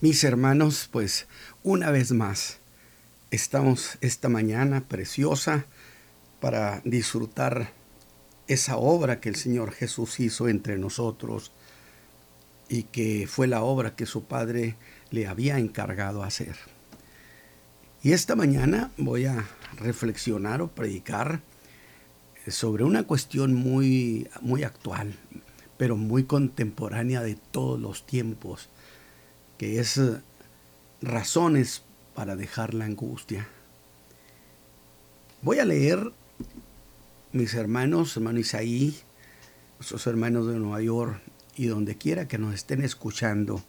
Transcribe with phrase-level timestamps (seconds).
[0.00, 1.26] Mis hermanos, pues
[1.64, 2.58] una vez más
[3.32, 5.66] estamos esta mañana preciosa
[6.40, 7.72] para disfrutar
[8.46, 11.50] esa obra que el Señor Jesús hizo entre nosotros
[12.68, 14.76] y que fue la obra que su Padre
[15.10, 16.54] le había encargado hacer.
[18.00, 21.40] Y esta mañana voy a reflexionar o predicar
[22.46, 25.16] sobre una cuestión muy, muy actual,
[25.76, 28.68] pero muy contemporánea de todos los tiempos
[29.58, 30.20] que es eh,
[31.02, 31.82] razones
[32.14, 33.46] para dejar la angustia.
[35.42, 36.12] Voy a leer,
[37.32, 38.96] mis hermanos, hermano Isaí,
[39.78, 41.20] nuestros hermanos de Nueva York
[41.56, 43.62] y donde quiera que nos estén escuchando.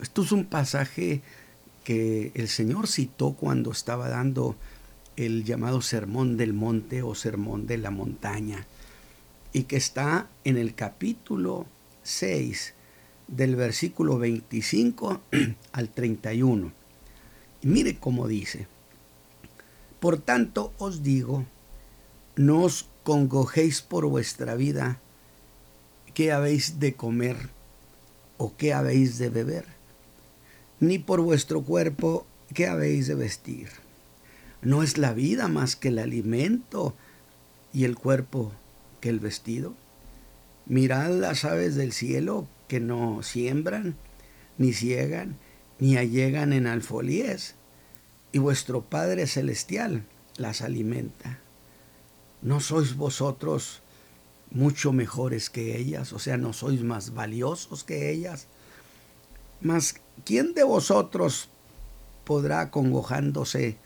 [0.00, 1.22] Esto es un pasaje
[1.84, 4.56] que el Señor citó cuando estaba dando
[5.16, 8.66] el llamado Sermón del Monte o Sermón de la Montaña
[9.52, 11.66] y que está en el capítulo
[12.02, 12.74] 6
[13.28, 15.20] del versículo 25
[15.72, 16.72] al 31.
[17.62, 18.66] Y mire cómo dice,
[20.00, 21.44] por tanto os digo,
[22.36, 25.00] no os congojéis por vuestra vida,
[26.12, 27.36] qué habéis de comer
[28.36, 29.64] o qué habéis de beber,
[30.80, 33.68] ni por vuestro cuerpo, qué habéis de vestir.
[34.62, 36.94] ¿No es la vida más que el alimento
[37.72, 38.52] y el cuerpo
[39.00, 39.74] que el vestido?
[40.66, 43.96] Mirad las aves del cielo que no siembran,
[44.56, 45.36] ni ciegan,
[45.78, 47.54] ni allegan en alfolíes,
[48.32, 50.04] y vuestro Padre Celestial
[50.36, 51.38] las alimenta.
[52.40, 53.82] ¿No sois vosotros
[54.50, 56.12] mucho mejores que ellas?
[56.12, 58.46] O sea, ¿no sois más valiosos que ellas?
[59.60, 61.48] Mas, ¿quién de vosotros
[62.24, 63.76] podrá, congojándose,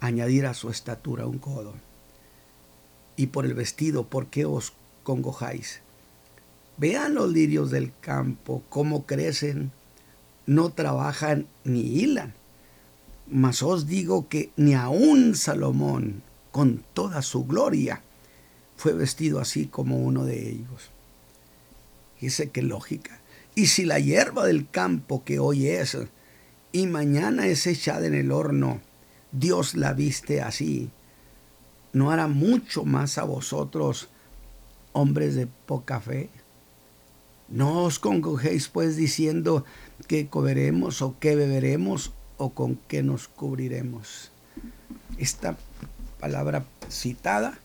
[0.00, 1.74] añadir a su estatura un codo?
[3.16, 5.80] Y por el vestido, ¿por qué os congojáis?
[6.80, 9.70] Vean los lirios del campo, cómo crecen,
[10.46, 12.32] no trabajan ni hilan.
[13.30, 18.00] Mas os digo que ni aun Salomón, con toda su gloria,
[18.78, 20.90] fue vestido así como uno de ellos.
[22.18, 23.20] Dice qué lógica.
[23.54, 25.98] Y si la hierba del campo que hoy es
[26.72, 28.80] y mañana es echada en el horno,
[29.32, 30.88] Dios la viste así,
[31.92, 34.08] ¿no hará mucho más a vosotros,
[34.92, 36.30] hombres de poca fe?
[37.50, 39.64] No os congojéis pues diciendo
[40.06, 44.30] que comeremos o qué beberemos o con qué nos cubriremos.
[45.18, 45.58] Esta
[46.20, 47.58] palabra citada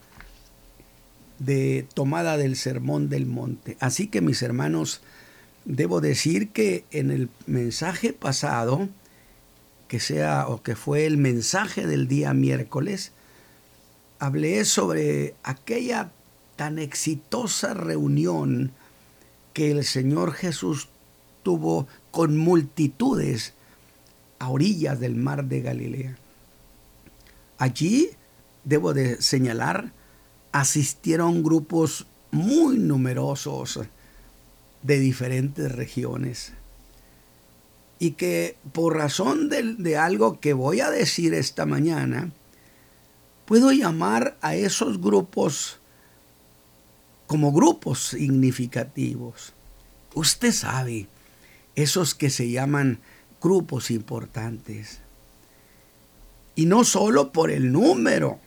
[1.40, 3.78] de tomada del sermón del monte.
[3.79, 5.01] Así que mis hermanos,
[5.66, 8.90] debo decir que en el mensaje pasado,
[9.88, 13.12] que sea o que fue el mensaje del día miércoles,
[14.19, 16.12] hablé sobre aquella
[16.56, 18.72] tan exitosa reunión
[19.55, 20.89] que el Señor Jesús
[21.41, 23.53] tuvo con multitudes
[24.38, 26.17] a orillas del mar de Galilea.
[27.57, 28.09] Allí,
[28.66, 29.93] debo de señalar,
[30.51, 33.79] asistieron grupos muy numerosos
[34.83, 36.51] de diferentes regiones
[37.97, 42.29] y que por razón de, de, algo que voy a decir esta mañana,
[43.45, 45.79] puedo llamar a esos grupos
[47.27, 49.53] como grupos significativos.
[50.13, 51.07] Usted sabe,
[51.75, 52.99] esos que se llaman
[53.41, 54.99] grupos importantes.
[56.55, 58.39] Y no solo por el número,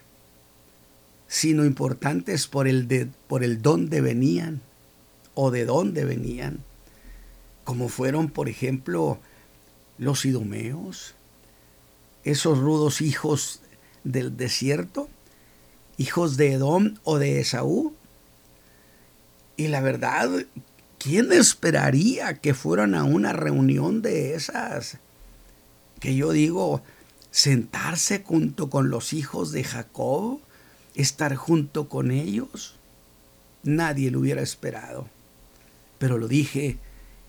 [1.26, 4.62] sino importantes por el, de, por el dónde venían
[5.34, 6.64] o de dónde venían,
[7.64, 9.18] como fueron, por ejemplo,
[9.98, 11.14] los idumeos,
[12.24, 13.60] esos rudos hijos
[14.04, 15.08] del desierto,
[15.98, 17.94] hijos de Edom o de Esaú,
[19.58, 20.30] y la verdad,
[20.98, 24.98] ¿quién esperaría que fueran a una reunión de esas?
[25.98, 26.80] Que yo digo,
[27.32, 30.38] sentarse junto con los hijos de Jacob,
[30.94, 32.76] estar junto con ellos.
[33.64, 35.08] Nadie lo hubiera esperado.
[35.98, 36.78] Pero lo dije,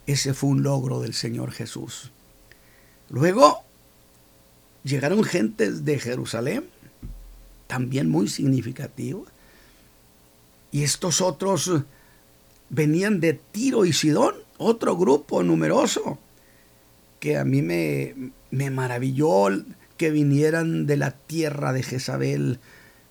[0.05, 2.11] ese fue un logro del Señor Jesús.
[3.09, 3.63] Luego
[4.83, 6.69] llegaron gentes de Jerusalén,
[7.65, 9.25] también muy significativo.
[10.71, 11.71] Y estos otros
[12.69, 16.19] venían de Tiro y Sidón, otro grupo numeroso,
[17.19, 19.47] que a mí me, me maravilló
[19.97, 22.59] que vinieran de la tierra de Jezabel,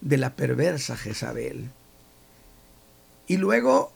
[0.01, 1.71] de la perversa Jezabel.
[3.27, 3.93] Y luego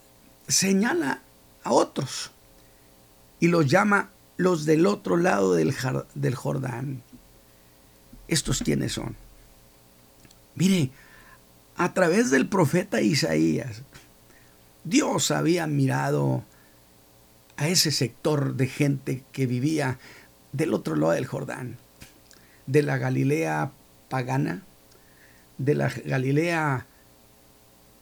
[0.47, 1.23] señala
[1.65, 2.33] a otros
[3.41, 5.75] y los llama los del otro lado del,
[6.15, 7.03] del Jordán.
[8.29, 9.17] ¿Estos quiénes son?
[10.55, 10.91] Mire,
[11.77, 13.83] a través del profeta Isaías,
[14.85, 16.45] Dios había mirado
[17.57, 19.99] a ese sector de gente que vivía
[20.53, 21.79] del otro lado del Jordán,
[22.67, 23.73] de la Galilea
[24.09, 24.63] pagana,
[25.59, 26.87] de la Galilea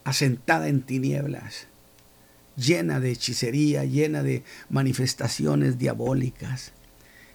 [0.04, 1.66] asentada en tinieblas,
[2.56, 6.72] llena de hechicería, llena de manifestaciones diabólicas.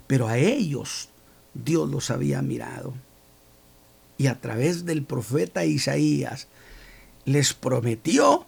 [0.07, 1.09] Pero a ellos
[1.53, 2.93] Dios los había mirado.
[4.17, 6.47] Y a través del profeta Isaías
[7.25, 8.45] les prometió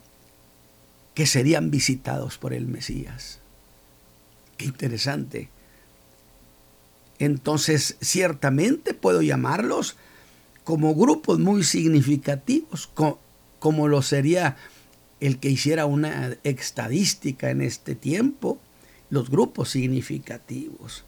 [1.17, 3.39] que serían visitados por el Mesías.
[4.55, 5.49] Qué interesante.
[7.17, 9.95] Entonces, ciertamente puedo llamarlos
[10.63, 12.87] como grupos muy significativos,
[13.57, 14.57] como lo sería
[15.19, 18.59] el que hiciera una estadística en este tiempo,
[19.09, 21.03] los grupos significativos.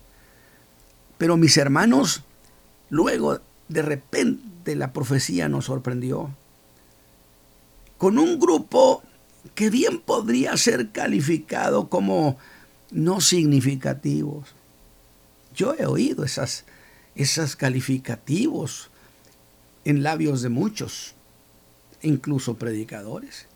[1.20, 2.24] Pero mis hermanos,
[2.90, 6.32] luego de repente la profecía nos sorprendió
[8.00, 9.04] con un grupo
[9.56, 12.38] que bien podría ser calificado como
[12.92, 14.50] no significativos.
[15.56, 16.66] Yo he oído esas,
[17.16, 18.90] esas calificativos
[19.86, 21.14] en labios de muchos,
[22.02, 23.48] incluso predicadores.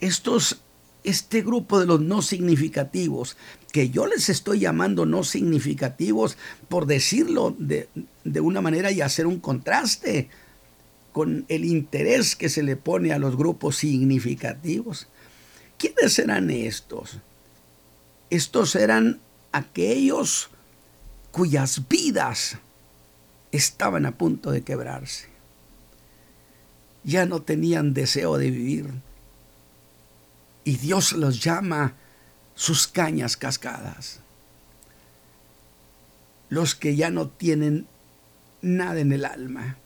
[0.00, 0.60] Estos,
[1.04, 3.36] este grupo de los no significativos,
[3.72, 6.36] que yo les estoy llamando no significativos
[6.68, 7.88] por decirlo de,
[8.24, 10.28] de una manera y hacer un contraste
[11.12, 15.08] con el interés que se le pone a los grupos significativos.
[15.78, 17.18] ¿Quiénes eran estos?
[18.30, 19.20] Estos eran
[19.52, 20.48] aquellos
[21.30, 22.58] cuyas vidas
[23.50, 25.28] estaban a punto de quebrarse.
[27.04, 28.90] Ya no tenían deseo de vivir.
[30.64, 31.94] Y Dios los llama
[32.54, 34.20] sus cañas cascadas.
[36.48, 37.86] Los que ya no tienen
[38.60, 39.76] nada en el alma,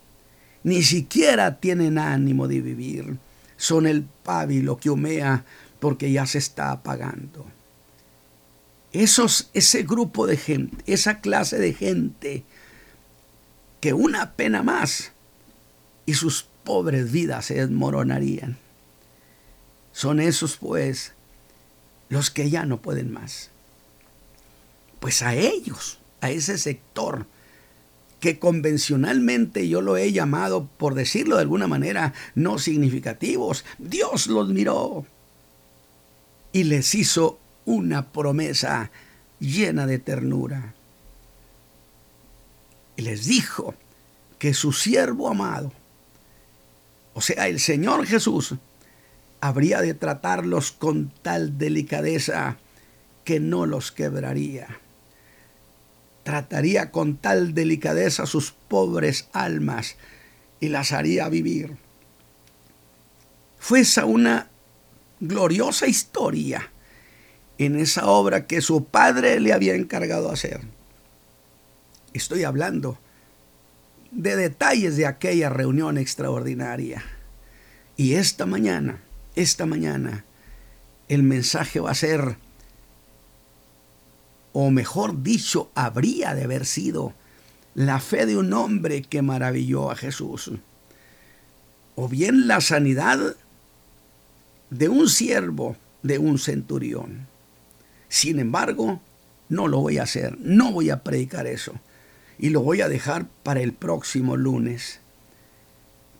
[0.66, 3.18] ni siquiera tienen ánimo de vivir,
[3.56, 5.44] son el pábilo que humea
[5.78, 7.46] porque ya se está apagando.
[8.90, 12.42] Esos, ese grupo de gente, esa clase de gente
[13.80, 15.12] que una pena más
[16.04, 18.58] y sus pobres vidas se desmoronarían.
[19.92, 21.12] Son esos pues
[22.08, 23.50] los que ya no pueden más.
[24.98, 27.28] Pues a ellos, a ese sector
[28.20, 34.48] que convencionalmente yo lo he llamado, por decirlo de alguna manera, no significativos, Dios los
[34.48, 35.04] miró
[36.52, 38.90] y les hizo una promesa
[39.38, 40.74] llena de ternura
[42.96, 43.74] y les dijo
[44.38, 45.72] que su siervo amado,
[47.14, 48.54] o sea, el Señor Jesús,
[49.40, 52.56] habría de tratarlos con tal delicadeza
[53.24, 54.80] que no los quebraría.
[56.26, 59.94] Trataría con tal delicadeza sus pobres almas
[60.58, 61.76] y las haría vivir.
[63.60, 64.48] Fue esa una
[65.20, 66.72] gloriosa historia
[67.58, 70.62] en esa obra que su padre le había encargado hacer.
[72.12, 72.98] Estoy hablando
[74.10, 77.04] de detalles de aquella reunión extraordinaria.
[77.96, 79.00] Y esta mañana,
[79.36, 80.24] esta mañana,
[81.08, 82.36] el mensaje va a ser,
[84.58, 87.12] o mejor dicho, habría de haber sido
[87.74, 90.50] la fe de un hombre que maravilló a Jesús,
[91.94, 93.36] o bien la sanidad
[94.70, 97.26] de un siervo de un centurión.
[98.08, 99.02] Sin embargo,
[99.50, 101.74] no lo voy a hacer, no voy a predicar eso
[102.38, 105.00] y lo voy a dejar para el próximo lunes.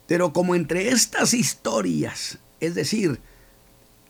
[0.07, 3.19] Pero como entre estas historias, es decir,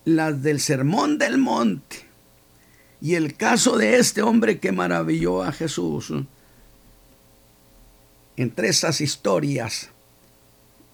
[0.05, 2.06] las del Sermón del Monte
[3.07, 6.13] y el caso de este hombre que maravilló a Jesús,
[8.37, 9.91] entre esas historias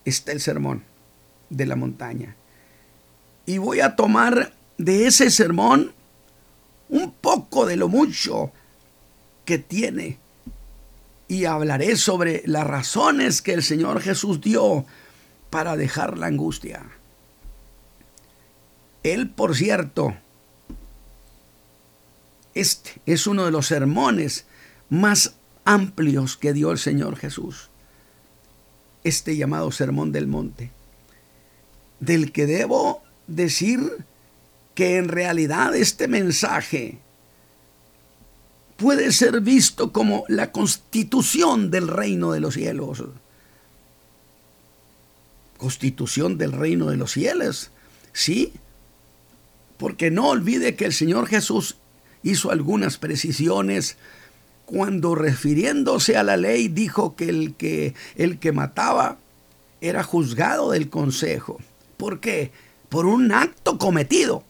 [0.04, 0.84] está el sermón
[1.48, 2.36] de la montaña.
[3.46, 5.94] Y voy a tomar de ese sermón
[6.90, 8.52] un poco de lo mucho
[9.46, 10.18] que tiene
[11.28, 14.84] y hablaré sobre las razones que el Señor Jesús dio
[15.48, 16.84] para dejar la angustia.
[19.02, 20.14] Él, por cierto,
[22.54, 24.44] este es uno de los sermones
[24.88, 27.68] más amplios que dio el Señor Jesús.
[29.04, 30.70] Este llamado Sermón del Monte,
[32.00, 33.80] del que debo decir
[34.74, 36.98] que en realidad este mensaje
[38.76, 43.04] puede ser visto como la constitución del reino de los cielos.
[45.56, 47.70] Constitución del reino de los cielos,
[48.12, 48.52] sí,
[49.78, 51.76] porque no olvide que el Señor Jesús
[52.22, 53.96] hizo algunas precisiones
[54.64, 59.18] cuando refiriéndose a la ley dijo que el que, el que mataba
[59.80, 61.58] era juzgado del consejo.
[61.96, 62.52] ¿Por qué?
[62.88, 64.44] Por un acto cometido.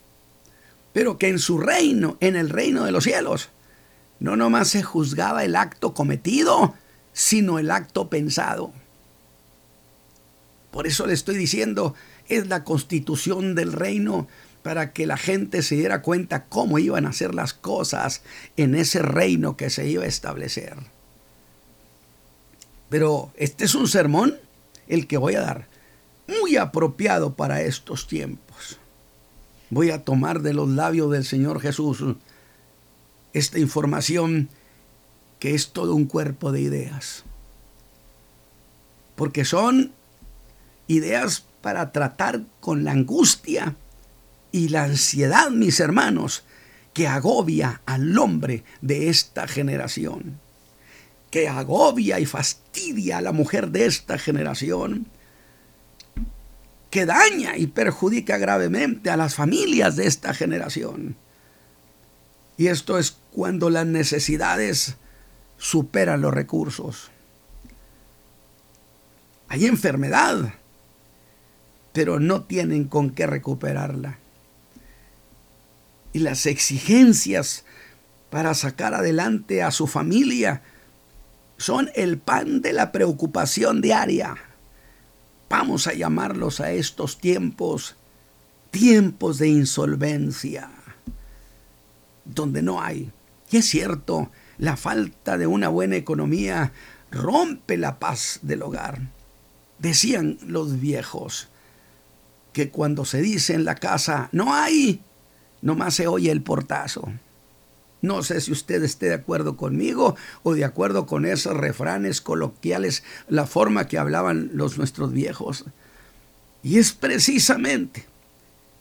[0.92, 3.48] Pero que en su reino, en el reino de los cielos,
[4.20, 6.74] no nomás se juzgaba el acto cometido,
[7.12, 8.72] sino el acto pensado.
[10.70, 11.94] Por eso le estoy diciendo,
[12.28, 14.28] es la constitución del reino
[14.62, 18.22] para que la gente se diera cuenta cómo iban a ser las cosas
[18.56, 20.76] en ese reino que se iba a establecer.
[22.88, 24.36] Pero este es un sermón,
[24.86, 25.66] el que voy a dar,
[26.28, 28.78] muy apropiado para estos tiempos.
[29.70, 32.04] Voy a tomar de los labios del Señor Jesús
[33.32, 34.48] esta información
[35.38, 37.24] que es todo un cuerpo de ideas.
[39.16, 39.92] Porque son
[40.86, 43.76] ideas para tratar con la angustia
[44.52, 46.44] y la ansiedad, mis hermanos,
[46.92, 50.38] que agobia al hombre de esta generación,
[51.30, 55.06] que agobia y fastidia a la mujer de esta generación,
[56.90, 61.16] que daña y perjudica gravemente a las familias de esta generación.
[62.58, 64.96] Y esto es cuando las necesidades
[65.56, 67.10] superan los recursos.
[69.48, 70.54] Hay enfermedad,
[71.94, 74.18] pero no tienen con qué recuperarla.
[76.12, 77.64] Y las exigencias
[78.30, 80.62] para sacar adelante a su familia
[81.56, 84.36] son el pan de la preocupación diaria.
[85.48, 87.96] Vamos a llamarlos a estos tiempos
[88.72, 90.70] tiempos de insolvencia,
[92.24, 93.12] donde no hay.
[93.50, 96.72] Y es cierto, la falta de una buena economía
[97.10, 99.10] rompe la paz del hogar.
[99.78, 101.48] Decían los viejos,
[102.54, 105.02] que cuando se dice en la casa, no hay,
[105.62, 107.10] nomás se oye el portazo.
[108.02, 113.04] No sé si usted esté de acuerdo conmigo o de acuerdo con esos refranes coloquiales,
[113.28, 115.64] la forma que hablaban los nuestros viejos.
[116.64, 118.06] Y es precisamente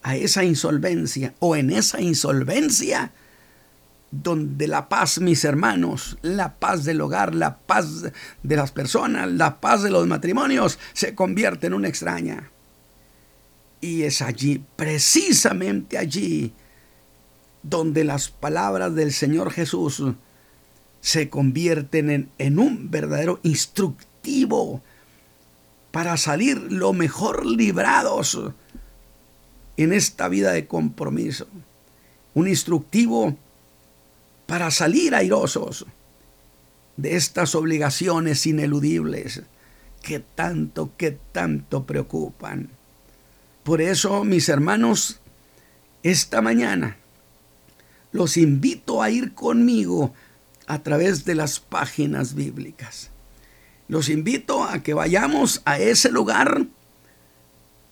[0.01, 3.11] a esa insolvencia o en esa insolvencia
[4.09, 8.11] donde la paz, mis hermanos, la paz del hogar, la paz
[8.43, 12.51] de las personas, la paz de los matrimonios se convierte en una extraña.
[13.79, 16.53] Y es allí, precisamente allí,
[17.63, 20.03] donde las palabras del Señor Jesús
[21.01, 24.81] se convierten en, un verdadero instructivo
[25.91, 28.39] para salir lo mejor librados
[29.77, 31.47] en esta vida de compromiso.
[32.33, 33.35] Un instructivo
[34.45, 35.85] para salir airosos
[36.97, 39.41] de estas obligaciones ineludibles
[40.01, 42.69] que tanto, que tanto preocupan.
[43.63, 45.19] Por eso, mis hermanos,
[46.03, 46.97] esta mañana
[48.11, 50.13] los invito a ir conmigo
[50.67, 53.09] a través de las páginas bíblicas.
[53.87, 56.65] Los invito a que vayamos a ese lugar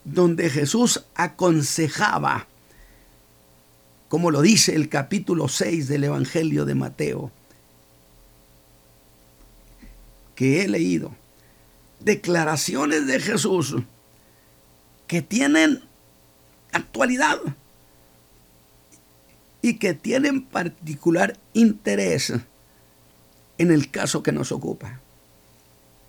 [0.06, 2.48] donde Jesús aconsejaba,
[4.08, 7.32] como lo dice el capítulo 6 del Evangelio de Mateo,
[10.36, 11.14] que he leído.
[12.00, 13.76] Declaraciones de Jesús
[15.06, 15.82] que tienen
[16.72, 17.40] actualidad
[19.62, 22.34] y que tienen particular interés
[23.58, 25.02] en el caso que nos ocupa.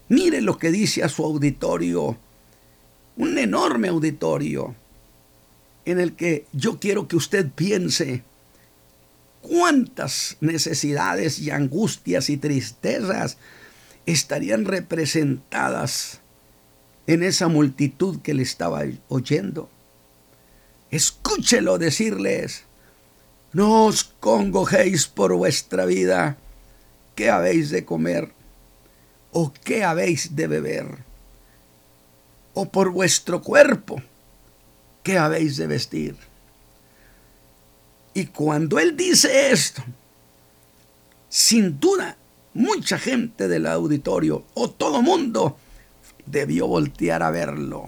[0.08, 2.16] Mire lo que dice a su auditorio,
[3.16, 4.74] un enorme auditorio,
[5.84, 8.22] en el que yo quiero que usted piense
[9.42, 13.38] cuántas necesidades y angustias y tristezas
[14.06, 16.20] estarían representadas
[17.06, 19.68] en esa multitud que le estaba oyendo.
[20.90, 22.64] Escúchelo decirles,
[23.52, 26.36] no os congojéis por vuestra vida,
[27.14, 28.32] ¿qué habéis de comer?
[29.32, 30.86] ¿O qué habéis de beber?
[32.54, 34.02] ¿O por vuestro cuerpo,
[35.02, 36.16] qué habéis de vestir?
[38.14, 39.82] Y cuando él dice esto,
[41.28, 42.16] sin duda,
[42.54, 45.56] mucha gente del auditorio o todo mundo
[46.26, 47.86] debió voltear a verlo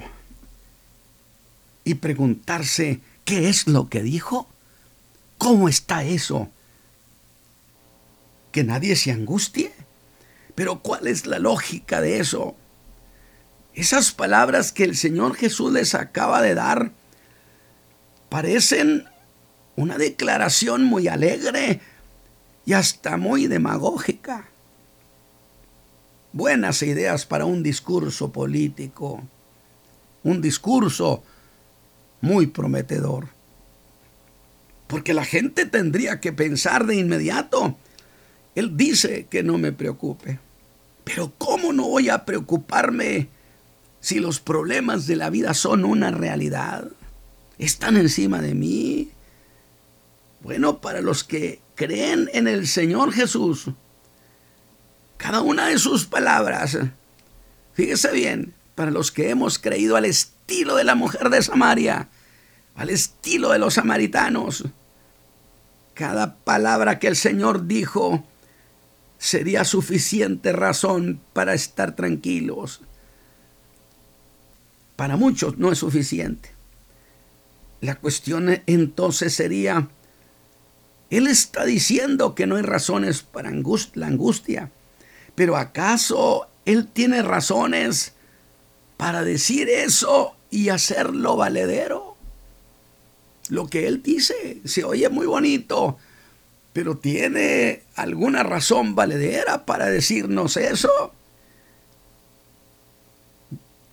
[1.85, 4.47] y preguntarse, ¿qué es lo que dijo?
[5.43, 6.49] ¿Cómo está eso?
[8.53, 9.73] ¿Que nadie se angustie?
[10.55, 12.55] Pero ¿cuál es la lógica de eso?
[13.75, 16.93] Esas palabras que el Señor Jesús les acaba de dar
[18.29, 19.07] parecen
[19.75, 21.81] una declaración muy alegre
[22.65, 24.49] y hasta muy demagógica
[26.33, 29.25] buenas ideas para un discurso político,
[30.23, 31.25] un discurso
[32.21, 33.42] muy prometedor.
[34.93, 37.79] Porque la gente tendría que pensar de inmediato,
[38.55, 40.39] él dice que no me preocupe,
[41.03, 43.29] pero ¿cómo no voy a preocuparme
[44.01, 46.89] si los problemas de la vida son una realidad?
[47.57, 49.09] Están encima de mí.
[50.43, 53.71] Bueno, para los que creen en el Señor Jesús,
[55.17, 56.77] cada una de sus palabras,
[57.73, 62.11] fíjese bien, para los que hemos creído al estilo de la mujer de Samaria,
[62.75, 64.65] al estilo de los samaritanos,
[65.95, 68.25] cada palabra que el Señor dijo
[69.19, 72.81] sería suficiente razón para estar tranquilos.
[74.97, 76.51] Para muchos no es suficiente.
[77.81, 79.89] La cuestión entonces sería,
[81.11, 84.71] Él está diciendo que no hay razones para la angustia,
[85.35, 88.15] pero ¿acaso Él tiene razones
[88.97, 92.12] para decir eso y hacerlo valedero?
[93.53, 95.99] Lo que Él dice se oye muy bonito,
[96.73, 101.13] pero ¿tiene alguna razón valedera para decirnos eso?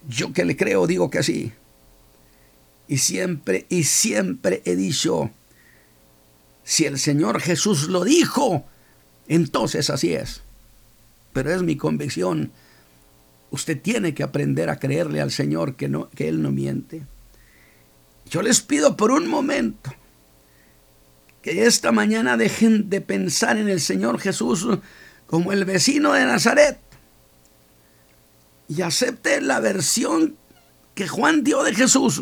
[0.08, 1.52] Yo que le creo digo que sí.
[2.88, 5.30] Y siempre, y siempre he dicho,
[6.64, 8.64] si el Señor Jesús lo dijo,
[9.28, 10.42] entonces así es.
[11.34, 12.54] Pero es mi convicción.
[13.52, 17.02] Usted tiene que aprender a creerle al Señor que, no, que Él no miente.
[18.30, 19.92] Yo les pido por un momento
[21.42, 24.68] que esta mañana dejen de pensar en el Señor Jesús
[25.26, 26.80] como el vecino de Nazaret
[28.68, 30.38] y acepte la versión
[30.94, 32.22] que Juan dio de Jesús,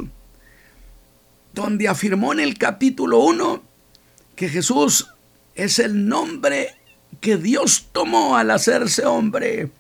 [1.54, 3.64] donde afirmó en el capítulo 1
[4.36, 5.10] que Jesús
[5.56, 6.76] es el nombre
[7.20, 9.72] que Dios tomó al hacerse hombre,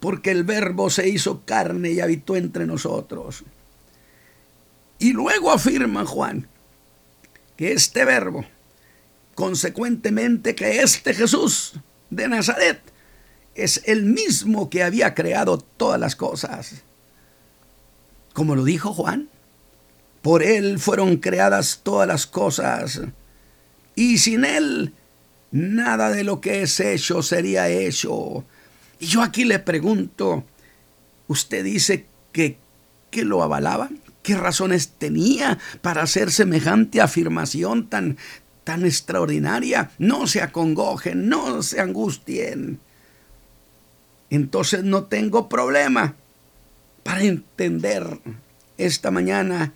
[0.00, 3.44] porque el verbo se hizo carne y habitó entre nosotros.
[4.98, 6.48] Y luego afirma Juan
[7.56, 8.44] que este verbo,
[9.34, 11.74] consecuentemente que este Jesús
[12.10, 12.80] de Nazaret,
[13.54, 16.82] es el mismo que había creado todas las cosas.
[18.32, 19.28] Como lo dijo Juan,
[20.22, 23.00] por él fueron creadas todas las cosas,
[23.94, 24.92] y sin él
[25.52, 28.44] nada de lo que es hecho sería hecho.
[28.98, 30.44] Y yo aquí le pregunto,
[31.28, 32.58] usted dice que,
[33.10, 33.90] que lo avalaba,
[34.24, 38.18] ¿Qué razones tenía para hacer semejante afirmación tan,
[38.64, 39.92] tan extraordinaria?
[39.98, 42.80] No se acongojen, no se angustien
[44.34, 46.16] entonces no tengo problema
[47.04, 48.18] para entender
[48.78, 49.72] esta mañana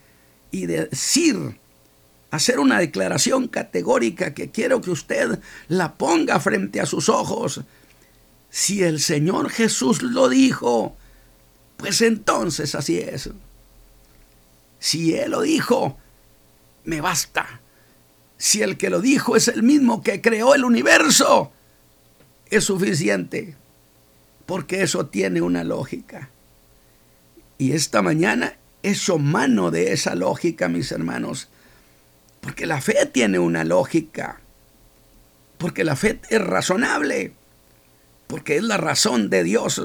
[0.50, 1.58] y decir,
[2.32, 7.60] hacer una declaración categórica que quiero que usted la ponga frente a sus ojos.
[8.50, 10.96] Si el Señor Jesús lo dijo,
[11.76, 13.30] pues entonces así es.
[14.78, 15.98] Si Él lo dijo,
[16.84, 17.60] me basta.
[18.36, 21.52] Si el que lo dijo es el mismo que creó el universo,
[22.50, 23.56] es suficiente
[24.48, 26.30] porque eso tiene una lógica.
[27.58, 31.50] Y esta mañana hecho mano de esa lógica, mis hermanos,
[32.40, 34.40] porque la fe tiene una lógica,
[35.58, 37.34] porque la fe es razonable,
[38.26, 39.82] porque es la razón de Dios.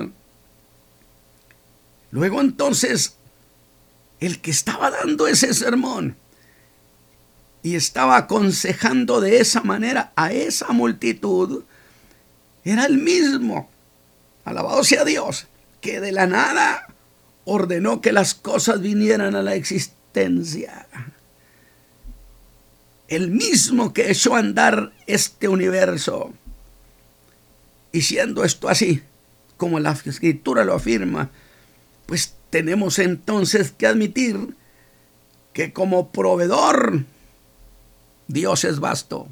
[2.12, 3.18] Luego entonces,
[4.26, 6.16] el que estaba dando ese sermón
[7.62, 11.64] y estaba aconsejando de esa manera a esa multitud,
[12.64, 13.70] era el mismo
[14.46, 15.48] alabado sea Dios,
[15.82, 16.88] que de la nada
[17.46, 20.88] ordenó que las cosas vinieran a la existencia.
[23.08, 26.34] El mismo que echó a andar este universo.
[27.92, 29.04] Y siendo esto así,
[29.58, 31.30] como la escritura lo afirma,
[32.06, 34.56] pues tenemos entonces que admitir
[35.54, 37.04] que como proveedor
[38.28, 39.28] Dios es vasto.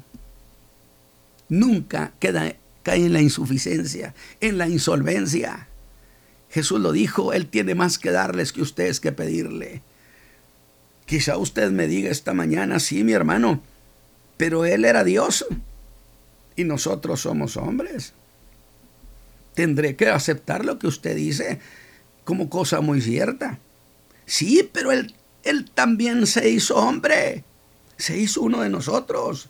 [1.48, 5.68] Nunca queda cae en la insuficiencia, en la insolvencia.
[6.50, 9.82] Jesús lo dijo, Él tiene más que darles que ustedes que pedirle.
[11.06, 13.62] Quizá usted me diga esta mañana, sí, mi hermano,
[14.36, 15.46] pero Él era Dios
[16.56, 18.14] y nosotros somos hombres.
[19.54, 21.60] Tendré que aceptar lo que usted dice
[22.24, 23.58] como cosa muy cierta.
[24.26, 27.44] Sí, pero Él, él también se hizo hombre,
[27.96, 29.48] se hizo uno de nosotros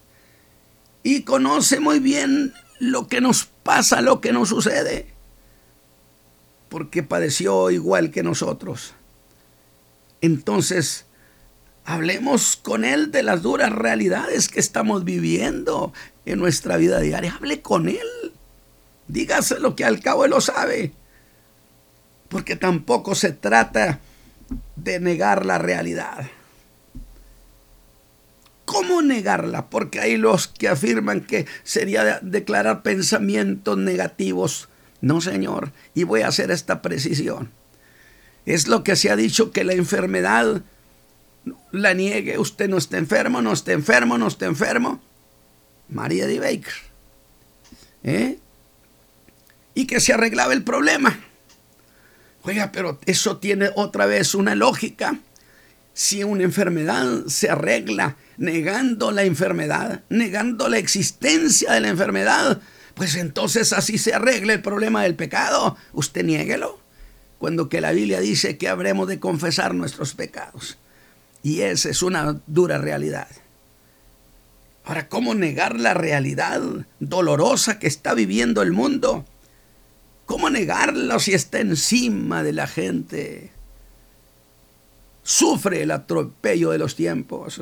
[1.03, 5.07] y conoce muy bien lo que nos pasa, lo que nos sucede,
[6.69, 8.95] porque padeció igual que nosotros.
[10.21, 11.05] Entonces,
[11.85, 15.93] hablemos con Él de las duras realidades que estamos viviendo
[16.25, 17.37] en nuestra vida diaria.
[17.37, 18.33] Hable con Él.
[19.09, 20.93] Dígaselo que al cabo Él lo sabe.
[22.33, 24.01] Porque tampoco se trata
[24.75, 26.31] de negar la realidad.
[28.65, 29.69] ¿Cómo negarla?
[29.69, 34.71] Porque hay los que afirman que sería declarar pensamientos negativos.
[35.03, 37.51] No, Señor, y voy a hacer esta precisión.
[38.47, 40.63] Es lo que se ha dicho que la enfermedad
[41.71, 42.39] la niegue.
[42.39, 45.03] Usted no está enfermo, no está enfermo, no está enfermo.
[45.91, 46.73] María de Baker.
[48.05, 48.39] ¿Eh?
[49.75, 51.21] Y que se arreglaba el problema.
[52.43, 55.19] Oiga, pero eso tiene otra vez una lógica.
[55.95, 62.61] Si una enfermedad se arregla negando la enfermedad, negando la existencia de la enfermedad,
[62.95, 65.77] pues entonces así se arregla el problema del pecado.
[65.93, 66.81] Usted niéguelo.
[67.39, 70.79] Cuando que la Biblia dice que habremos de confesar nuestros pecados.
[71.43, 73.29] Y esa es una dura realidad.
[74.85, 76.61] Ahora, ¿cómo negar la realidad
[76.99, 79.25] dolorosa que está viviendo el mundo?
[80.33, 83.51] ¿Cómo negarlo si está encima de la gente?
[85.23, 87.61] Sufre el atropello de los tiempos.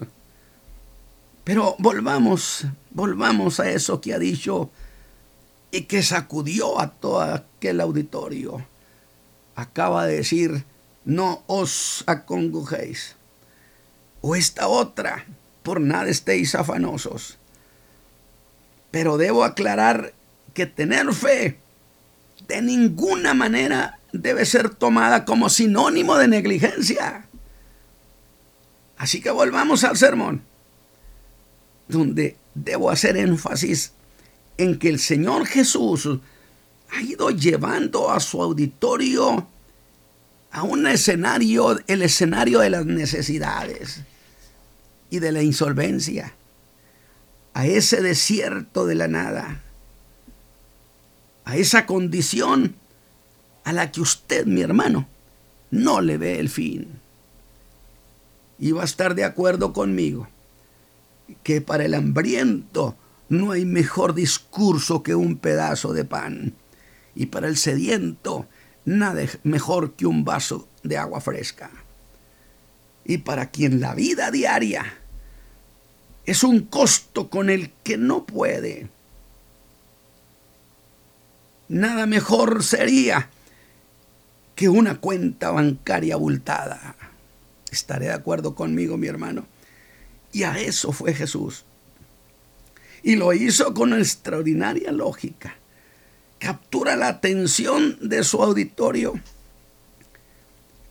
[1.43, 4.71] Pero volvamos, volvamos a eso que ha dicho
[5.73, 8.65] y que sacudió a todo aquel auditorio.
[9.57, 10.65] Acaba de decir,
[11.05, 13.17] no os acongojéis.
[14.21, 15.27] O esta otra,
[15.65, 17.37] por nada estéis afanosos.
[18.93, 20.13] Pero debo aclarar
[20.55, 21.59] que tener fe
[22.51, 27.27] de ninguna manera debe ser tomada como sinónimo de negligencia.
[28.99, 30.43] Así que volvamos al sermón,
[31.87, 33.93] donde debo hacer énfasis
[34.59, 36.09] en que el Señor Jesús
[36.91, 39.47] ha ido llevando a su auditorio
[40.51, 44.01] a un escenario, el escenario de las necesidades
[45.09, 46.35] y de la insolvencia,
[47.55, 49.63] a ese desierto de la nada,
[51.45, 52.75] a esa condición
[53.65, 55.09] a la que usted, mi hermano,
[55.71, 57.01] no le ve el fin.
[58.59, 60.29] Y va a estar de acuerdo conmigo
[61.43, 62.97] que para el hambriento
[63.29, 66.55] no hay mejor discurso que un pedazo de pan.
[67.15, 68.47] Y para el sediento,
[68.85, 71.71] nada mejor que un vaso de agua fresca.
[73.05, 74.85] Y para quien la vida diaria
[76.27, 78.89] es un costo con el que no puede.
[81.71, 83.31] Nada mejor sería
[84.57, 86.97] que una cuenta bancaria abultada.
[87.71, 89.47] Estaré de acuerdo conmigo, mi hermano.
[90.33, 91.65] Y a eso fue Jesús.
[93.05, 95.55] Y lo hizo con extraordinaria lógica.
[96.41, 99.15] Captura la atención de su auditorio.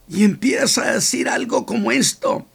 [0.07, 2.47] Y empieza a decir algo como esto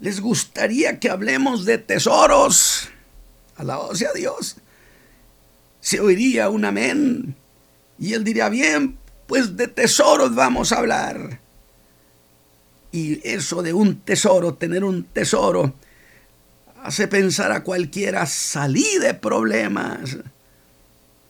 [0.00, 2.88] les gustaría que hablemos de tesoros.
[3.56, 4.56] Alabado sea Dios.
[5.80, 7.36] Se oiría un amén.
[8.02, 11.38] Y él diría, bien, pues de tesoros vamos a hablar.
[12.90, 15.72] Y eso de un tesoro, tener un tesoro,
[16.82, 20.18] hace pensar a cualquiera salir de problemas.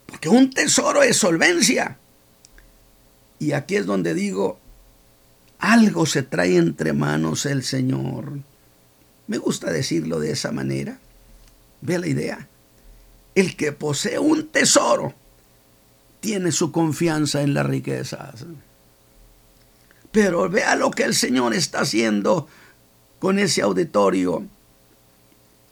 [0.07, 1.99] Porque un tesoro es solvencia.
[3.39, 4.59] Y aquí es donde digo,
[5.59, 8.39] algo se trae entre manos el Señor.
[9.27, 10.99] Me gusta decirlo de esa manera.
[11.83, 12.49] Ve la idea.
[13.35, 15.13] El que posee un tesoro
[16.23, 18.47] tiene su confianza en las riquezas.
[20.13, 22.47] Pero vea lo que el Señor está haciendo
[23.19, 24.47] con ese auditorio.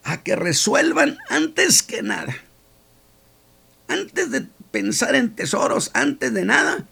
[0.02, 2.34] A que resuelvan antes que nada.
[3.86, 6.84] Antes de pensar en tesoros, antes de nada,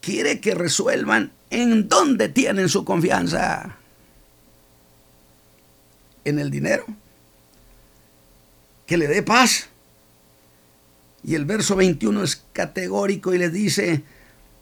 [0.00, 3.76] quiere que resuelvan en dónde tienen su confianza
[6.24, 6.86] en el dinero,
[8.86, 9.71] que le dé paz.
[11.24, 14.02] Y el verso 21 es categórico y le dice,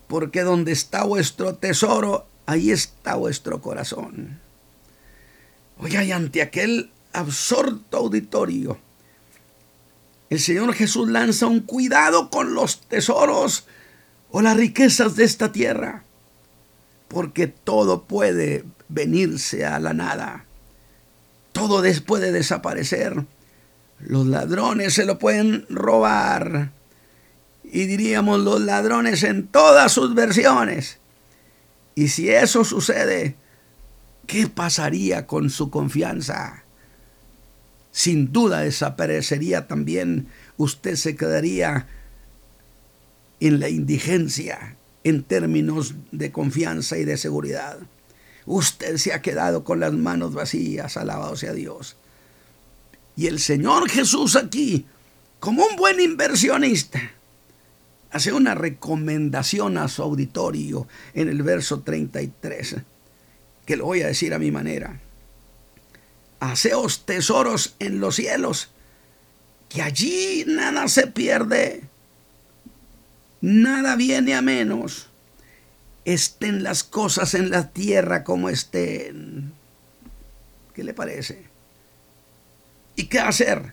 [0.08, 4.40] porque donde está vuestro tesoro, ahí está vuestro corazón.
[5.78, 8.78] Oiga, y ante aquel absorto auditorio,
[10.28, 13.66] el Señor Jesús lanza un cuidado con los tesoros
[14.30, 16.04] o las riquezas de esta tierra,
[17.08, 20.46] porque todo puede venirse a la nada
[21.52, 23.24] todo puede desaparecer.
[24.06, 26.72] Los ladrones se lo pueden robar.
[27.64, 30.98] Y diríamos los ladrones en todas sus versiones.
[31.94, 33.36] Y si eso sucede,
[34.26, 36.64] ¿qué pasaría con su confianza?
[37.92, 40.28] Sin duda desaparecería también.
[40.56, 41.86] Usted se quedaría
[43.40, 47.78] en la indigencia en términos de confianza y de seguridad.
[48.46, 51.96] Usted se ha quedado con las manos vacías, alabado sea Dios.
[53.16, 54.86] Y el Señor Jesús aquí,
[55.38, 57.00] como un buen inversionista,
[58.10, 62.76] hace una recomendación a su auditorio en el verso 33,
[63.66, 65.00] que lo voy a decir a mi manera.
[66.40, 68.70] Haceos tesoros en los cielos,
[69.68, 71.82] que allí nada se pierde,
[73.40, 75.10] nada viene a menos
[76.04, 79.52] estén las cosas en la tierra como estén.
[80.74, 81.49] ¿Qué le parece?
[83.00, 83.72] ¿Y qué hacer?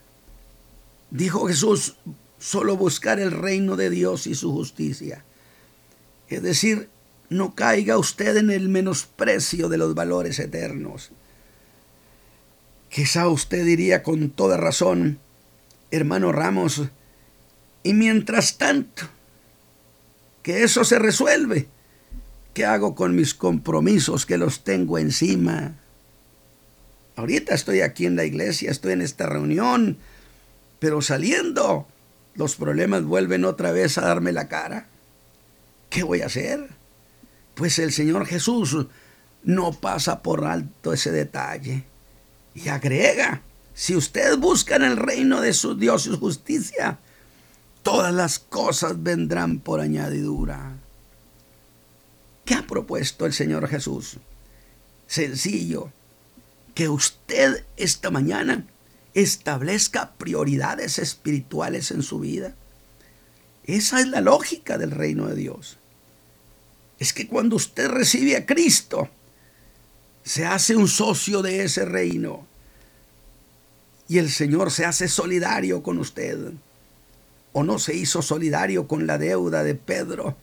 [1.12, 1.98] Dijo Jesús,
[2.40, 5.26] solo buscar el reino de Dios y su justicia.
[6.30, 6.88] Es decir,
[7.28, 11.12] no caiga usted en el menosprecio de los valores eternos.
[12.88, 15.20] Quizá usted diría con toda razón,
[15.92, 16.84] hermano Ramos,
[17.84, 19.10] y mientras tanto,
[20.42, 21.68] que eso se resuelve,
[22.54, 25.76] ¿qué hago con mis compromisos que los tengo encima?
[27.18, 29.98] Ahorita estoy aquí en la iglesia, estoy en esta reunión,
[30.78, 31.88] pero saliendo,
[32.36, 34.88] los problemas vuelven otra vez a darme la cara.
[35.90, 36.70] ¿Qué voy a hacer?
[37.56, 38.86] Pues el Señor Jesús
[39.44, 41.86] no pasa por alto ese detalle.
[42.54, 43.42] Y agrega,
[43.74, 47.00] si usted busca en el reino de su Dios y su justicia,
[47.82, 50.78] todas las cosas vendrán por añadidura.
[52.46, 54.18] ¿Qué ha propuesto el Señor Jesús?
[55.08, 55.92] Sencillo,
[56.78, 58.64] que usted esta mañana
[59.16, 62.54] establezca prioridades espirituales en su vida.
[63.64, 65.80] Esa es la lógica del reino de Dios.
[67.00, 69.10] Es que cuando usted recibe a Cristo,
[70.24, 72.46] se hace un socio de ese reino.
[74.08, 76.52] Y el Señor se hace solidario con usted.
[77.54, 80.38] ¿O no se hizo solidario con la deuda de Pedro?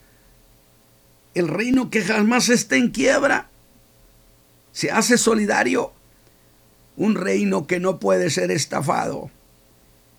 [1.33, 3.51] El reino que jamás está en quiebra
[4.73, 5.92] se hace solidario
[6.97, 9.31] un reino que no puede ser estafado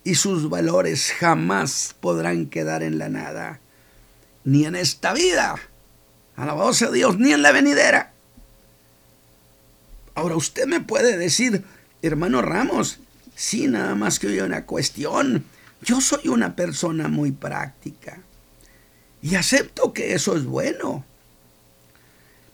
[0.03, 3.59] y sus valores jamás podrán quedar en la nada,
[4.43, 5.55] ni en esta vida,
[6.35, 8.13] alabado sea Dios, ni en la venidera.
[10.13, 11.63] Ahora usted me puede decir,
[12.01, 12.99] hermano Ramos,
[13.35, 15.43] sí, nada más que hoy una cuestión.
[15.81, 18.19] Yo soy una persona muy práctica
[19.21, 21.03] y acepto que eso es bueno.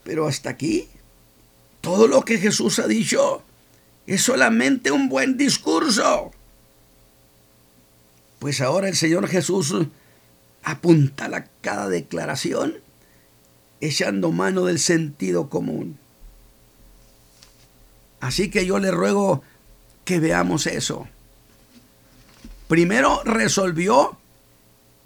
[0.04, 0.88] Pero hasta aquí,
[1.82, 3.44] todo lo que Jesús ha dicho
[4.06, 6.32] es solamente un buen discurso.
[8.38, 9.74] Pues ahora el Señor Jesús
[10.62, 12.74] apuntala cada declaración
[13.80, 15.98] echando mano del sentido común.
[18.20, 19.42] Así que yo le ruego
[20.04, 21.08] que veamos eso.
[22.68, 24.16] Primero resolvió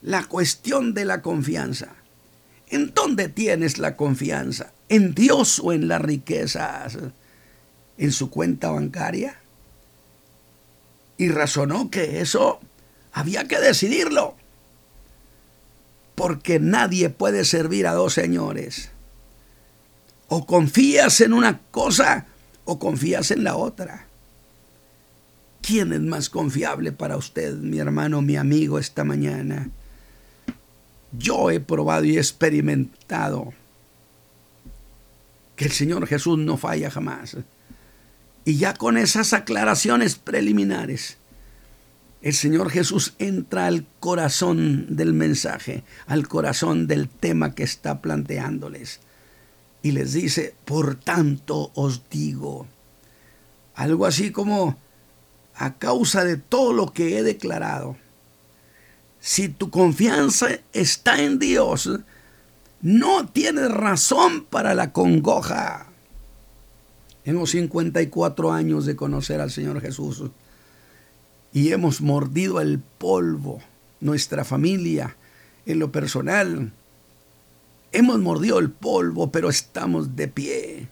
[0.03, 1.89] la cuestión de la confianza.
[2.69, 4.73] ¿En dónde tienes la confianza?
[4.89, 6.99] ¿En Dios o en las riquezas?
[7.99, 9.41] En su cuenta bancaria
[11.19, 12.61] y razonó que eso
[13.13, 14.37] había que decidirlo,
[16.15, 18.91] porque nadie puede servir a dos señores.
[20.29, 22.27] O confías en una cosa
[22.65, 24.07] o confías en la otra.
[25.63, 29.71] ¿Quién es más confiable para usted, mi hermano, mi amigo, esta mañana?
[31.13, 33.53] Yo he probado y experimentado
[35.55, 37.37] que el Señor Jesús no falla jamás.
[38.47, 41.17] Y ya con esas aclaraciones preliminares,
[42.23, 49.01] el Señor Jesús entra al corazón del mensaje, al corazón del tema que está planteándoles.
[49.83, 52.69] Y les dice, por tanto os digo,
[53.75, 54.79] algo así como,
[55.57, 57.97] a causa de todo lo que he declarado,
[59.19, 61.91] si tu confianza está en Dios,
[62.81, 65.89] no tienes razón para la congoja.
[67.27, 70.23] Hemos 54 años de conocer al Señor Jesús
[71.53, 73.61] y hemos mordido el polvo,
[73.99, 75.17] nuestra familia,
[75.67, 76.71] en lo personal.
[77.91, 80.89] Hemos mordido el polvo, pero estamos de pie.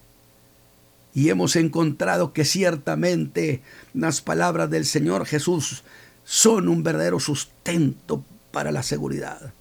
[1.14, 5.84] Y hemos encontrado que ciertamente las palabras del Señor Jesús
[6.24, 9.52] son un verdadero sustento para la seguridad.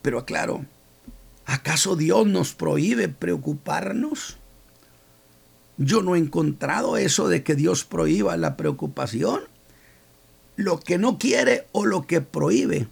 [0.00, 0.64] Pero aclaro,
[1.44, 4.38] ¿acaso Dios nos prohíbe preocuparnos?
[5.78, 9.42] Yo no he encontrado eso de que Dios prohíba la preocupación.
[10.56, 12.88] Lo que no quiere o lo que prohíbe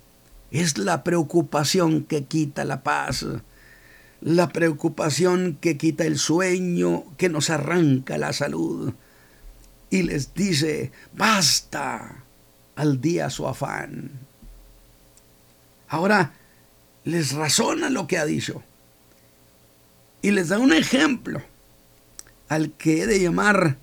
[0.52, 3.26] es la preocupación que quita la paz,
[4.20, 8.94] la preocupación que quita el sueño, que nos arranca la salud.
[9.90, 12.22] Y les dice, basta
[12.76, 14.12] al día su afán.
[15.88, 16.34] Ahora
[17.02, 18.62] les razona lo que ha dicho
[20.22, 21.42] y les da un ejemplo
[22.48, 23.78] al que he de llamar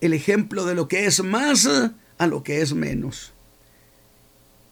[0.00, 1.68] el ejemplo de lo que es más
[2.18, 3.32] a lo que es menos.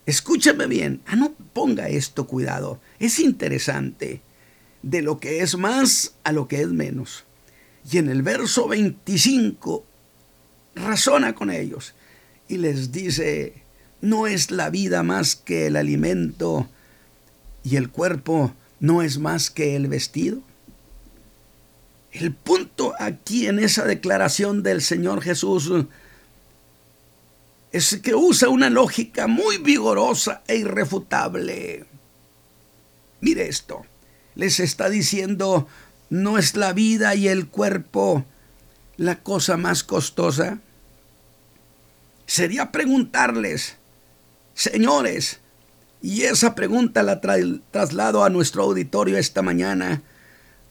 [0.05, 4.21] Escúchame bien, ah, no ponga esto cuidado, es interesante,
[4.83, 7.25] de lo que es más a lo que es menos.
[7.91, 9.85] Y en el verso 25
[10.75, 11.95] razona con ellos
[12.49, 13.63] y les dice,
[14.01, 16.69] no es la vida más que el alimento
[17.63, 20.43] y el cuerpo no es más que el vestido.
[22.13, 25.73] El punto aquí en esa declaración del Señor Jesús
[27.73, 31.87] es que usa una lógica muy vigorosa e irrefutable.
[33.23, 33.87] Mire esto,
[34.35, 35.67] les está diciendo,
[36.11, 38.27] ¿no es la vida y el cuerpo
[38.99, 40.59] la cosa más costosa?
[42.27, 43.77] Sería preguntarles,
[44.55, 45.41] señores,
[46.03, 50.03] y esa pregunta la traslado a nuestro auditorio esta mañana,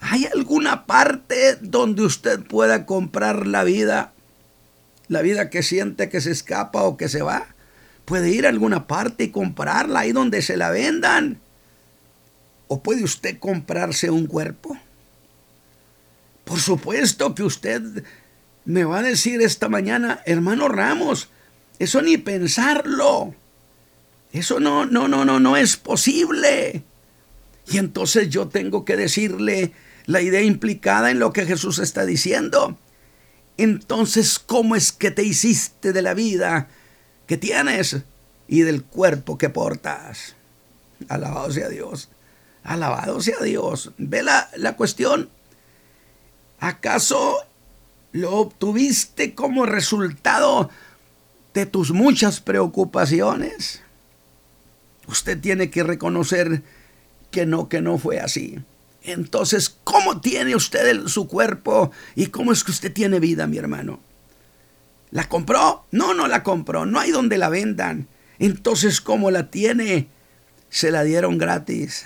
[0.02, 4.14] ¿hay alguna parte donde usted pueda comprar la vida?
[5.08, 7.48] La vida que siente que se escapa o que se va.
[8.06, 11.40] Puede ir a alguna parte y comprarla ahí donde se la vendan.
[12.68, 14.78] ¿O puede usted comprarse un cuerpo?
[16.44, 18.04] Por supuesto que usted
[18.66, 21.30] me va a decir esta mañana, hermano Ramos,
[21.80, 23.36] eso ni pensarlo.
[24.32, 26.84] Eso no, no, no, no, no es posible.
[27.70, 29.74] Y entonces yo tengo que decirle
[30.12, 32.78] la idea implicada en lo que Jesús está diciendo.
[33.58, 36.68] Entonces, ¿cómo es que te hiciste de la vida
[37.28, 37.98] que tienes
[38.48, 40.36] y del cuerpo que portas?
[41.10, 42.10] Alabado sea Dios.
[42.64, 43.92] Alabado sea Dios.
[43.98, 45.30] ¿Ve la, la cuestión?
[46.60, 47.38] ¿Acaso
[48.12, 50.70] lo obtuviste como resultado
[51.54, 53.82] de tus muchas preocupaciones?
[55.08, 56.64] Usted tiene que reconocer
[57.32, 58.60] que no, que no fue así.
[59.04, 64.00] Entonces, ¿cómo tiene usted su cuerpo y cómo es que usted tiene vida, mi hermano?
[65.10, 65.86] ¿La compró?
[65.92, 66.86] No, no la compró.
[66.86, 68.08] No hay donde la vendan.
[68.40, 70.08] Entonces, ¿cómo la tiene?
[70.70, 72.06] Se la dieron gratis.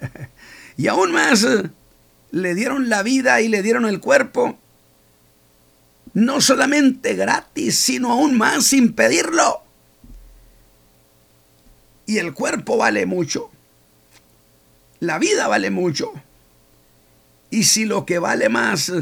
[0.76, 1.46] y aún más,
[2.32, 4.58] le dieron la vida y le dieron el cuerpo.
[6.14, 9.62] No solamente gratis, sino aún más sin pedirlo.
[12.06, 13.51] Y el cuerpo vale mucho.
[15.02, 16.12] La vida vale mucho.
[17.50, 18.92] Y si lo que vale más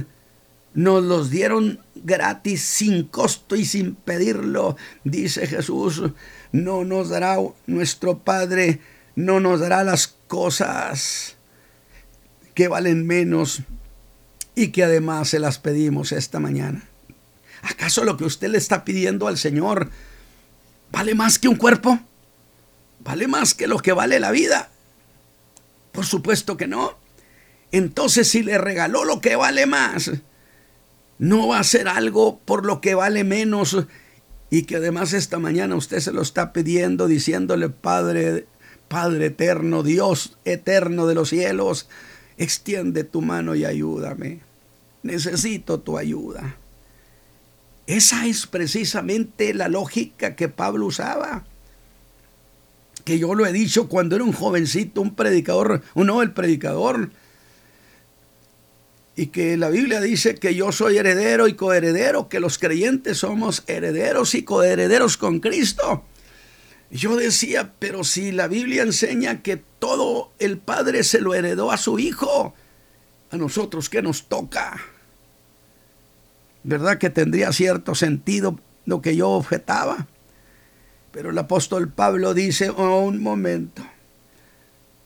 [0.73, 6.03] nos los dieron gratis, sin costo y sin pedirlo, dice Jesús,
[6.53, 7.37] no nos dará
[7.67, 8.81] nuestro Padre,
[9.15, 11.37] no nos dará las cosas
[12.55, 13.61] que valen menos
[14.55, 16.83] y que además se las pedimos esta mañana.
[17.61, 19.91] ¿Acaso lo que usted le está pidiendo al Señor
[20.91, 22.01] vale más que un cuerpo?
[23.01, 24.71] ¿Vale más que lo que vale la vida?
[26.01, 26.97] Por supuesto que no.
[27.73, 30.11] Entonces si le regaló lo que vale más,
[31.19, 33.77] no va a ser algo por lo que vale menos
[34.49, 38.47] y que además esta mañana usted se lo está pidiendo diciéndole, Padre,
[38.89, 41.87] Padre eterno, Dios eterno de los cielos,
[42.39, 44.41] extiende tu mano y ayúdame.
[45.03, 46.57] Necesito tu ayuda.
[47.87, 51.45] Esa es precisamente la lógica que Pablo usaba
[53.01, 57.11] que yo lo he dicho cuando era un jovencito, un predicador, un el predicador,
[59.17, 63.65] y que la Biblia dice que yo soy heredero y coheredero, que los creyentes somos
[63.67, 66.05] herederos y coherederos con Cristo.
[66.91, 71.77] Yo decía, pero si la Biblia enseña que todo el Padre se lo heredó a
[71.77, 72.55] su Hijo,
[73.31, 74.81] a nosotros qué nos toca.
[76.63, 80.09] ¿Verdad que tendría cierto sentido lo que yo objetaba?
[81.13, 83.83] Pero el apóstol Pablo dice, oh, un momento,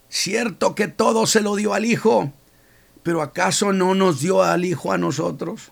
[0.09, 2.33] cierto que todo se lo dio al Hijo,
[3.03, 5.71] pero ¿acaso no nos dio al Hijo a nosotros?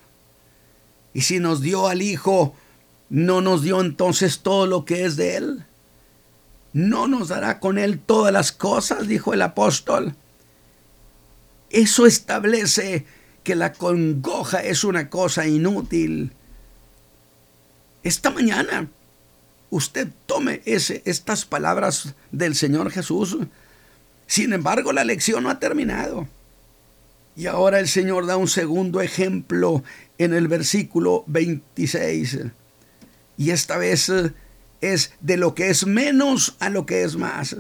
[1.15, 2.55] Y si nos dio al Hijo,
[3.11, 5.67] ¿no nos dio entonces todo lo que es de Él?
[6.73, 9.07] ¿No nos dará con Él todas las cosas?
[9.07, 10.15] dijo el apóstol.
[11.69, 13.07] Eso establece
[13.45, 16.33] que la congoja es una cosa inútil.
[18.03, 18.89] Esta mañana
[19.73, 23.39] usted tome ese, estas palabras del Señor Jesús.
[24.27, 26.29] Sin embargo, la lección no ha terminado.
[27.35, 29.83] Y ahora el Señor da un segundo ejemplo
[30.19, 32.41] en el versículo 26.
[33.39, 34.13] Y esta vez
[34.83, 37.57] es de lo que es menos a lo que es más.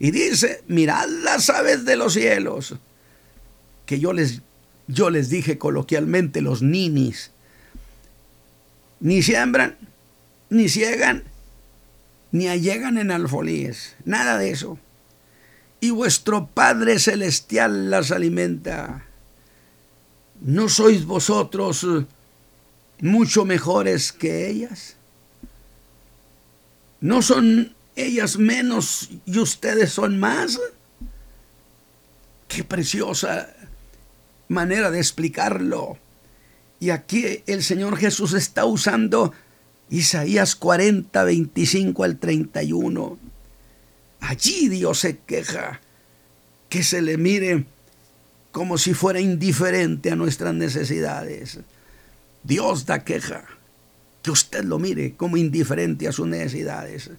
[0.00, 2.74] Y dice, mirad las aves de los cielos,
[3.86, 4.42] que yo les,
[4.88, 7.30] yo les dije coloquialmente los ninis,
[8.98, 9.76] ni siembran,
[10.50, 11.24] ni ciegan,
[12.32, 14.78] ni allegan en alfolíes, nada de eso.
[15.80, 19.04] Y vuestro Padre Celestial las alimenta.
[20.40, 21.86] ¿No sois vosotros
[23.00, 24.96] mucho mejores que ellas?
[27.00, 30.58] ¿No son ellas menos y ustedes son más?
[32.48, 33.54] Qué preciosa
[34.48, 35.98] manera de explicarlo.
[36.80, 39.32] Y aquí el Señor Jesús está usando
[39.90, 43.18] Isaías 40, 25 al 31.
[44.20, 45.80] Allí Dios se queja
[46.68, 47.64] que se le mire
[48.52, 51.60] como si fuera indiferente a nuestras necesidades.
[52.42, 53.44] Dios da queja
[54.22, 57.10] que usted lo mire como indiferente a sus necesidades.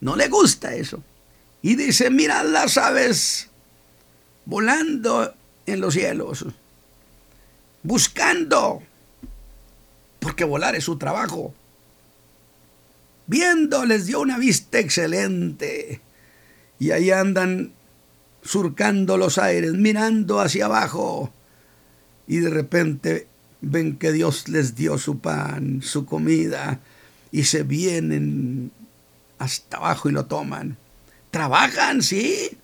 [0.00, 1.02] No le gusta eso.
[1.62, 3.48] Y dice, mirad las aves
[4.44, 5.34] volando
[5.66, 6.46] en los cielos,
[7.82, 8.82] buscando,
[10.20, 11.54] porque volar es su trabajo.
[13.26, 16.00] Viendo les dio una vista excelente.
[16.78, 17.72] Y ahí andan
[18.42, 21.32] surcando los aires, mirando hacia abajo.
[22.26, 23.26] Y de repente
[23.60, 26.80] ven que Dios les dio su pan, su comida,
[27.32, 28.70] y se vienen
[29.38, 30.76] hasta abajo y lo toman.
[31.30, 32.56] Trabajan, sí,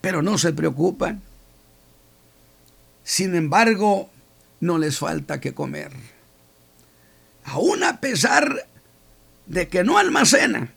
[0.00, 1.22] pero no se preocupan.
[3.02, 4.10] Sin embargo,
[4.60, 5.92] no les falta que comer.
[7.44, 8.67] Aún a pesar
[9.48, 10.72] de que no almacena.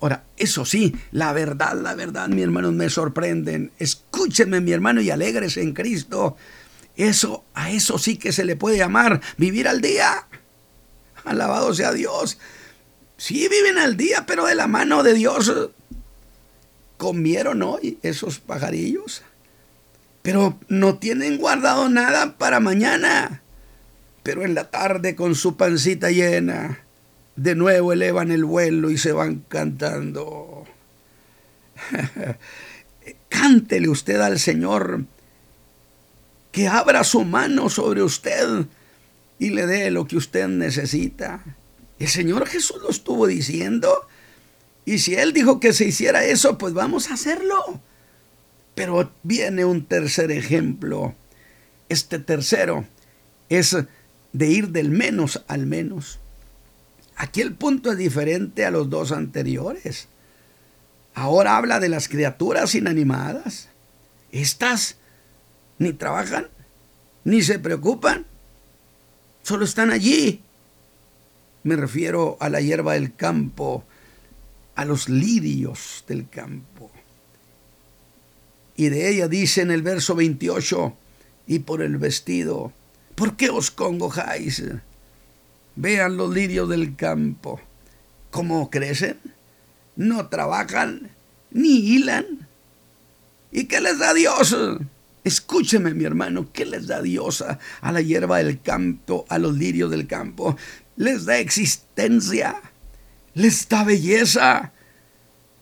[0.00, 3.70] Ahora, eso sí, la verdad, la verdad, mi hermano, me sorprenden.
[3.78, 6.36] Escúcheme, mi hermano, y alegres en Cristo.
[6.96, 10.26] Eso, a eso sí que se le puede llamar vivir al día.
[11.24, 12.38] Alabado sea Dios.
[13.16, 15.52] Sí viven al día, pero de la mano de Dios.
[16.98, 19.22] Comieron hoy esos pajarillos,
[20.22, 23.42] pero no tienen guardado nada para mañana.
[24.22, 26.83] Pero en la tarde con su pancita llena,
[27.36, 30.64] de nuevo elevan el vuelo y se van cantando.
[33.28, 35.04] Cántele usted al Señor
[36.52, 38.66] que abra su mano sobre usted
[39.38, 41.42] y le dé lo que usted necesita.
[41.98, 44.06] El Señor Jesús lo estuvo diciendo.
[44.84, 47.80] Y si Él dijo que se hiciera eso, pues vamos a hacerlo.
[48.74, 51.14] Pero viene un tercer ejemplo.
[51.88, 52.86] Este tercero
[53.48, 53.76] es
[54.32, 56.20] de ir del menos al menos.
[57.16, 60.08] Aquí el punto es diferente a los dos anteriores.
[61.14, 63.68] Ahora habla de las criaturas inanimadas.
[64.32, 64.96] Estas
[65.78, 66.48] ni trabajan,
[67.24, 68.26] ni se preocupan,
[69.42, 70.40] solo están allí.
[71.62, 73.84] Me refiero a la hierba del campo,
[74.74, 76.90] a los lirios del campo.
[78.76, 80.96] Y de ella dice en el verso 28,
[81.46, 82.72] y por el vestido,
[83.14, 84.62] ¿por qué os congojáis?
[85.76, 87.60] Vean los lirios del campo,
[88.30, 89.18] cómo crecen,
[89.96, 91.10] no trabajan,
[91.50, 92.48] ni hilan.
[93.50, 94.56] ¿Y qué les da Dios?
[95.24, 99.56] Escúcheme, mi hermano, ¿qué les da Dios a, a, la hierba del campo, a los
[99.56, 100.56] lirios del campo?
[100.96, 102.60] Les da existencia,
[103.34, 104.72] les da belleza,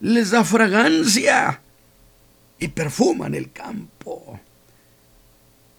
[0.01, 1.63] les da fragancia
[2.59, 4.41] y perfuman el campo.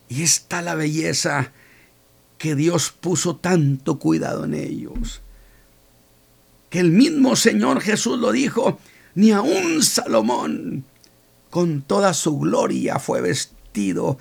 [0.09, 1.51] Y está la belleza
[2.43, 5.21] que Dios puso tanto cuidado en ellos.
[6.69, 8.79] Que el mismo Señor Jesús lo dijo,
[9.15, 10.83] ni aun Salomón
[11.49, 14.17] con toda su gloria fue vestido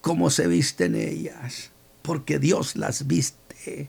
[0.00, 1.70] como se visten ellas,
[2.02, 3.88] porque Dios las viste.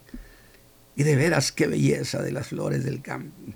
[0.95, 3.51] Y de veras qué belleza de las flores del campo.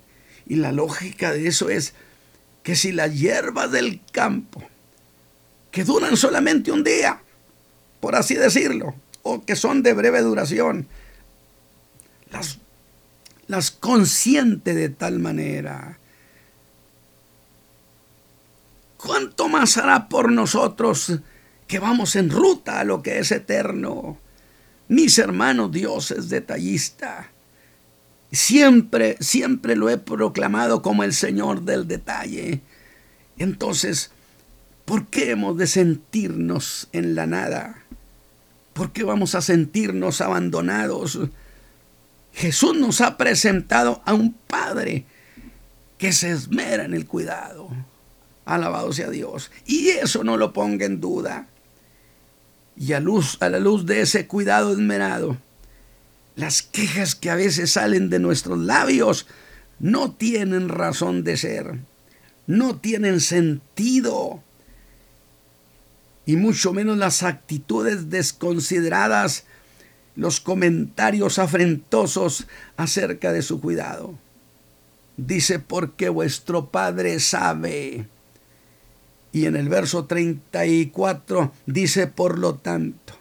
[0.48, 1.94] Y la lógica de eso es
[2.64, 4.64] que si las hierbas del campo,
[5.70, 7.22] que duran solamente un día,
[8.00, 8.96] por así decirlo,
[9.28, 10.88] o que son de breve duración,
[12.32, 12.60] las,
[13.48, 15.98] las consiente de tal manera.
[18.98, 21.20] ¿Cuánto más hará por nosotros
[21.66, 24.20] que vamos en ruta a lo que es eterno?
[24.90, 27.32] Mis hermanos, Dios es detallista.
[28.32, 32.62] Siempre, siempre lo he proclamado como el Señor del detalle.
[33.40, 34.12] Entonces,
[34.86, 37.86] ¿por qué hemos de sentirnos en la nada?
[38.76, 41.18] ¿Por qué vamos a sentirnos abandonados?
[42.34, 45.06] Jesús nos ha presentado a un Padre
[45.98, 47.70] que se esmera en el cuidado.
[48.44, 49.50] Alabado sea Dios.
[49.66, 51.48] Y eso no lo ponga en duda.
[52.76, 55.38] Y a, luz, a la luz de ese cuidado esmerado,
[56.36, 59.26] las quejas que a veces salen de nuestros labios
[59.80, 61.80] no tienen razón de ser,
[62.46, 64.44] no tienen sentido
[66.26, 69.46] y mucho menos las actitudes desconsideradas,
[70.16, 72.48] los comentarios afrentosos
[72.78, 74.18] acerca de su cuidado.
[75.18, 78.08] Dice, porque vuestro Padre sabe.
[79.32, 83.14] Y en el verso 34 dice, por lo tanto,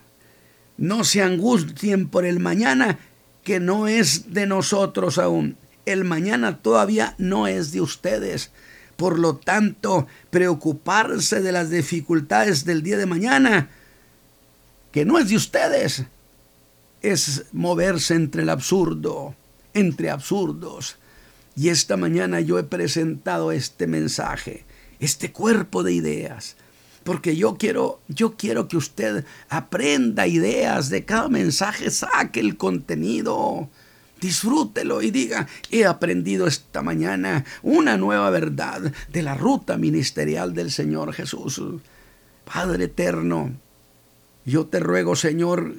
[0.76, 2.98] no se angustien por el mañana,
[3.42, 5.56] que no es de nosotros aún.
[5.86, 8.50] El mañana todavía no es de ustedes.
[8.96, 13.70] Por lo tanto, preocuparse de las dificultades del día de mañana,
[14.92, 16.04] que no es de ustedes,
[17.02, 19.34] es moverse entre el absurdo,
[19.74, 20.96] entre absurdos.
[21.56, 24.64] Y esta mañana yo he presentado este mensaje,
[25.00, 26.56] este cuerpo de ideas,
[27.04, 33.68] porque yo quiero, yo quiero que usted aprenda ideas de cada mensaje, saque el contenido,
[34.24, 40.70] disfrútelo y diga, he aprendido esta mañana una nueva verdad de la ruta ministerial del
[40.70, 41.60] Señor Jesús.
[42.44, 43.52] Padre eterno,
[44.44, 45.74] yo te ruego, Señor,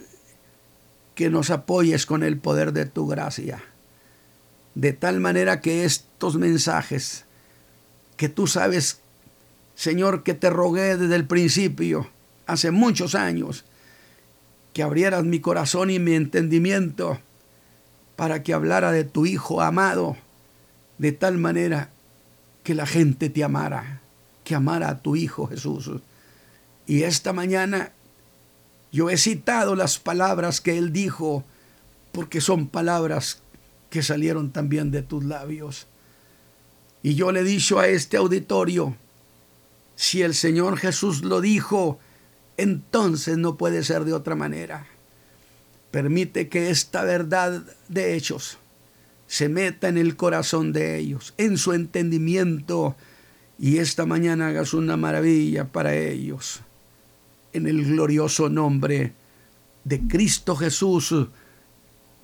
[1.15, 3.63] que nos apoyes con el poder de tu gracia,
[4.75, 7.25] de tal manera que estos mensajes
[8.17, 8.99] que tú sabes
[9.75, 12.09] Señor, que te rogué desde el principio,
[12.47, 13.65] hace muchos años,
[14.73, 17.19] que abrieras mi corazón y mi entendimiento
[18.15, 20.17] para que hablara de tu Hijo amado,
[20.97, 21.89] de tal manera
[22.63, 24.01] que la gente te amara,
[24.43, 25.89] que amara a tu Hijo Jesús.
[26.87, 27.91] Y esta mañana
[28.91, 31.43] yo he citado las palabras que Él dijo,
[32.11, 33.41] porque son palabras
[33.89, 35.87] que salieron también de tus labios.
[37.03, 38.95] Y yo le he dicho a este auditorio,
[39.95, 41.99] si el Señor Jesús lo dijo,
[42.57, 44.87] entonces no puede ser de otra manera.
[45.95, 48.57] Permite que esta verdad de hechos
[49.27, 52.97] se meta en el corazón de ellos, en su entendimiento,
[53.57, 56.59] y esta mañana hagas una maravilla para ellos.
[57.53, 59.13] En el glorioso nombre
[59.85, 61.15] de Cristo Jesús,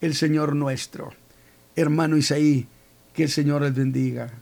[0.01, 1.13] el Señor nuestro.
[1.77, 2.67] Hermano Isaí,
[3.13, 4.33] que el Señor les bendiga.